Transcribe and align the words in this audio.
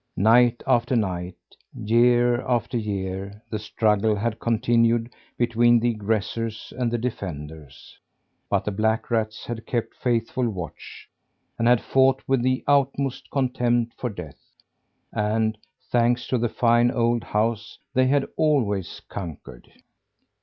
Night 0.17 0.63
after 0.65 0.95
night, 0.95 1.35
year 1.75 2.41
after 2.47 2.75
year, 2.75 3.43
the 3.51 3.59
struggle 3.59 4.15
had 4.15 4.39
continued 4.39 5.13
between 5.37 5.79
the 5.79 5.91
aggressors 5.91 6.73
and 6.75 6.89
the 6.89 6.97
defenders; 6.97 7.99
but 8.49 8.65
the 8.65 8.71
black 8.71 9.11
rats 9.11 9.45
had 9.45 9.67
kept 9.67 9.95
faithful 9.95 10.49
watch, 10.49 11.07
and 11.59 11.67
had 11.67 11.83
fought 11.83 12.23
with 12.27 12.41
the 12.41 12.63
utmost 12.65 13.29
contempt 13.29 13.93
for 13.95 14.09
death, 14.09 14.41
and, 15.13 15.55
thanks 15.91 16.25
to 16.25 16.39
the 16.39 16.49
fine 16.49 16.89
old 16.89 17.23
house, 17.23 17.77
they 17.93 18.07
had 18.07 18.25
always 18.37 19.01
conquered. 19.07 19.71